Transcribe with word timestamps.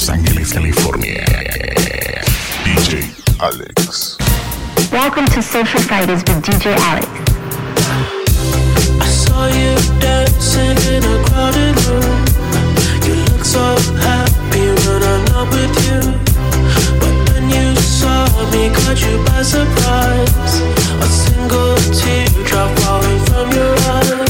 Los 0.00 0.08
Ángeles, 0.08 0.50
California. 0.50 1.22
DJ 2.64 3.12
Alex. 3.38 4.16
Welcome 4.90 5.26
to 5.26 5.42
Social 5.42 5.78
Fighters 5.80 6.22
with 6.26 6.42
DJ 6.42 6.74
Alex. 6.88 7.06
I 8.98 9.04
saw 9.04 9.46
you 9.48 9.76
dancing 10.00 10.78
in 10.94 11.04
a 11.04 11.22
crowded 11.28 11.76
room. 11.84 12.24
You 13.04 13.14
look 13.28 13.44
so 13.44 13.76
happy 14.00 14.72
when 14.72 15.02
I'm 15.02 15.24
not 15.32 15.50
with 15.52 15.76
you. 15.84 16.00
But 16.98 17.42
you 17.52 17.76
saw 17.76 18.24
me, 18.52 18.70
caught 18.70 19.02
you 19.04 19.22
by 19.26 19.42
surprise. 19.42 20.62
A 20.96 21.08
single 21.12 21.76
teardrop 21.92 22.78
falling 22.78 23.20
from 23.26 23.52
your 23.52 23.76
eyes. 23.76 24.29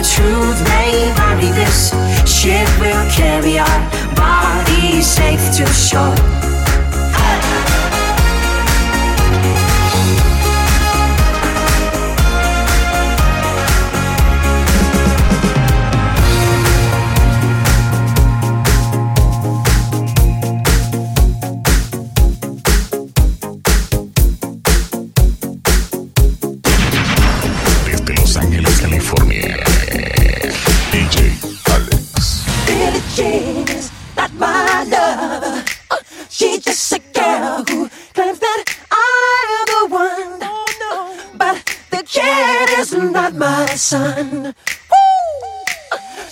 the 0.00 0.06
truth 0.06 0.64
may 0.64 1.12
vary. 1.16 1.50
This 1.52 1.90
ship 2.24 2.68
will 2.80 3.10
carry 3.10 3.58
our 3.58 4.14
bodies 4.14 5.06
safe 5.06 5.56
to 5.56 5.66
shore. 5.66 6.39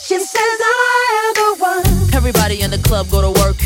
She 0.09 0.19
says 0.19 0.39
I 0.41 1.21
am 1.21 1.35
the 1.35 1.63
one. 1.63 2.15
Everybody 2.15 2.63
in 2.63 2.71
the 2.71 2.79
club 2.79 3.11
go 3.11 3.21
to 3.21 3.29
work. 3.43 3.57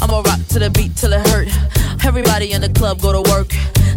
I'ma 0.00 0.20
rock 0.20 0.38
to 0.50 0.60
the 0.60 0.70
beat 0.70 0.94
till 0.94 1.12
it 1.12 1.26
hurt. 1.26 1.48
Everybody 2.04 2.52
in 2.52 2.60
the 2.60 2.68
club 2.68 3.00
go 3.00 3.20
to 3.20 3.28
work. 3.28 3.50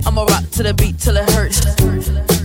I'ma 0.07 0.24
rock 0.24 0.50
to 0.53 0.63
the 0.63 0.74
beat 0.74 0.98
till 0.98 1.18
it 1.18 1.30
hurt. 1.30 2.40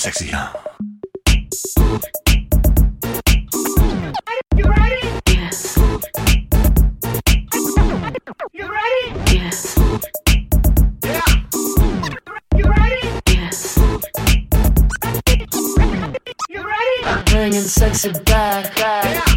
sexy, 0.00 0.28
huh? 0.28 0.50
You 4.56 4.64
ready? 4.64 5.02
You 8.54 8.66
ready? 8.66 9.02
Yeah. 11.04 11.26
You 12.56 12.64
ready? 12.64 13.02
You 16.48 16.60
ready? 16.66 17.24
Bringing 17.26 17.60
sexy 17.60 18.12
back. 18.24 18.74
back. 18.76 19.04
Yeah. 19.04 19.29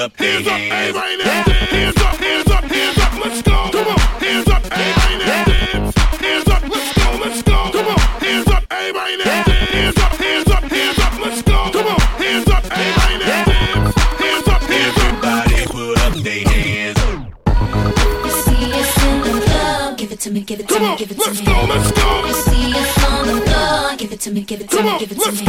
Everybody 0.00 0.16
put 0.16 0.16
up 0.16 0.16
their 0.16 0.40
hands. 0.40 0.96
right. 0.96 1.20
Hands 1.20 1.96
up, 1.98 2.16
hands 2.16 2.50
up, 2.50 2.64
hands 2.64 2.98
up. 2.98 3.12
Let's 3.20 3.42
go. 3.42 3.70
Come 3.70 3.86
on. 3.88 3.98
Hands 3.98 4.48
up, 4.48 4.72
hey, 4.72 4.92
right 4.96 5.18
now. 5.18 5.44
Dance. 5.44 5.96
Hands 6.20 6.48
up, 6.48 6.62
let's 6.62 6.92
go, 6.96 7.10
let's 7.20 7.42
go. 7.42 7.70
Come 7.70 7.86
on. 7.86 7.98
Hands 7.98 8.48
up, 8.48 8.64
hey, 8.72 8.92
right 8.92 9.18
now. 9.18 9.42
Hands 9.44 9.98
up, 9.98 10.12
hands 10.16 10.48
up, 10.48 10.62
hands 10.62 10.98
up. 10.98 11.20
Let's 11.20 11.42
go. 11.42 11.70
Come 11.72 11.86
on. 11.86 12.00
Hands 12.00 12.48
up, 12.48 12.64
hey, 12.72 12.90
right 12.96 13.18
now. 13.20 13.44
Dance. 13.44 13.94
Hands 14.24 14.48
up, 14.48 14.62
hands 14.62 14.96
up. 14.96 15.12
Everybody 15.20 15.66
put 15.68 15.98
up 16.00 16.14
their 16.24 16.48
hands. 16.48 16.98
You 18.24 18.30
see 18.40 18.72
us 18.80 19.04
in 19.04 19.20
the 19.20 19.40
club, 19.44 19.98
give 19.98 20.12
it 20.12 20.20
to 20.20 20.30
me, 20.30 20.40
give 20.40 20.60
it 20.60 20.68
to 20.68 20.74
Come 20.74 20.82
me, 20.82 20.88
on. 20.88 20.96
give 20.96 21.10
it 21.10 21.18
to 21.20 21.28
Let's 21.28 21.40
me. 21.40 21.44
go, 21.46 21.64
let's 21.68 21.90
go. 21.92 22.24
You 22.26 22.32
see 22.32 22.72
us 22.72 23.04
on 23.04 23.26
the 23.26 23.40
floor, 23.44 23.96
give 23.98 24.12
it 24.12 24.20
to 24.20 24.30
me, 24.30 24.40
give 24.44 24.60
it 24.62 24.70
to 24.70 24.76
Come 24.76 24.86
me, 24.86 24.92
on. 24.92 24.98
give 24.98 25.12
it 25.12 25.18
to 25.20 25.24
Let's 25.26 25.40
me. 25.40 25.46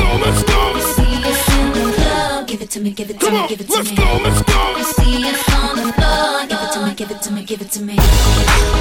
Give 7.52 7.62
it 7.62 7.70
to 7.70 7.82
me, 7.84 8.81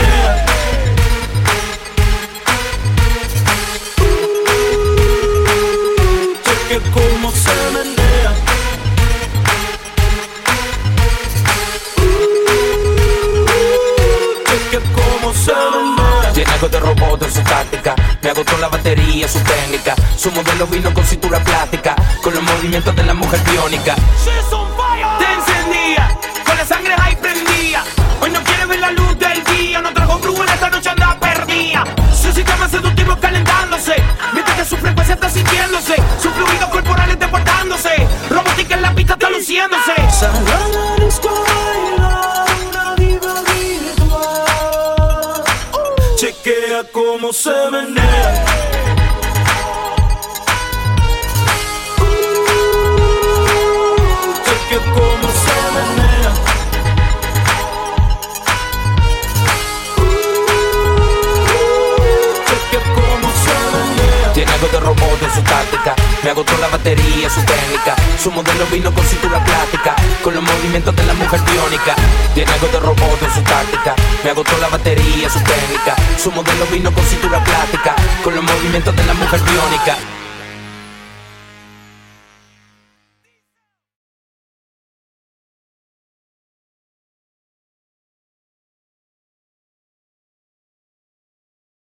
Su 19.27 19.39
técnica. 19.39 19.95
Su 20.15 20.31
modelo 20.31 20.67
vino 20.67 20.93
con 20.93 21.05
cintura 21.05 21.39
plástica. 21.39 21.95
Con 22.21 22.33
los 22.33 22.43
movimientos 22.43 22.95
de 22.95 23.03
la 23.03 23.13
mujer 23.13 23.39
biónica. 23.41 23.95
She's 24.23 24.51
on 24.51 24.67
fire. 24.75 25.05
Te 25.19 25.33
encendía, 25.33 26.17
con 26.45 26.57
la 26.57 26.65
sangre 26.65 26.95
ahí 27.01 27.15
prendía. 27.15 27.83
Hoy 28.21 28.31
no 28.31 28.43
quiere 28.43 28.65
ver 28.65 28.79
la 28.79 28.91
luz 28.91 29.17
del 29.17 29.43
día. 29.43 29.81
No 29.81 29.93
trajo 29.93 30.19
brújula, 30.19 30.53
esta 30.53 30.69
noche 30.69 30.89
anda 30.89 31.17
perdida. 31.19 31.83
Su 32.13 32.31
sistema 32.31 32.67
seductivo 32.69 33.17
calentándose. 33.19 33.95
Mientras 34.33 34.57
que 34.57 34.65
su 34.65 34.77
frecuencia 34.77 35.15
está 35.15 35.29
sintiéndose. 35.29 35.95
Sus 36.21 36.31
fluidos 36.33 36.69
corporales 36.69 37.19
deportándose. 37.19 38.07
Robótica 38.29 38.75
en 38.75 38.81
la 38.81 38.93
pista 38.93 39.13
está 39.13 39.29
luciéndose. 39.29 39.93
Chequea 46.15 46.83
cómo 46.91 47.33
se 47.33 47.49
menea. 47.71 48.60
Algo 64.61 64.77
de 64.77 64.85
robot 64.85 65.23
en 65.23 65.33
su 65.33 65.41
táctica. 65.41 65.95
Me 66.23 66.29
agotó 66.29 66.55
la 66.59 66.67
batería, 66.67 67.29
su 67.29 67.41
técnica. 67.41 67.95
Su 68.21 68.31
modelo 68.31 68.65
vino 68.71 68.93
con 68.93 69.03
cintura 69.05 69.43
plástica. 69.43 69.95
Con 70.23 70.35
los 70.35 70.43
movimientos 70.43 70.95
de 70.95 71.03
la 71.05 71.13
mujer 71.13 71.41
biónica. 71.41 71.95
Tiene 72.33 72.51
algo 72.51 72.67
de 72.67 72.79
robot 72.79 73.23
en 73.23 73.33
su 73.33 73.41
táctica. 73.41 73.95
Me 74.23 74.29
agotó 74.29 74.57
la 74.59 74.69
batería, 74.69 75.29
su 75.29 75.39
técnica. 75.39 75.95
Su 76.17 76.31
modelo 76.31 76.65
vino 76.71 76.93
con 76.93 77.03
cintura 77.05 77.43
plástica. 77.43 77.95
Con 78.23 78.35
los 78.35 78.43
movimientos 78.43 78.95
de 78.95 79.05
la 79.05 79.13
mujer 79.15 79.41
biónica. 79.41 80.20